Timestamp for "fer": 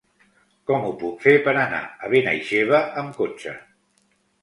1.27-1.35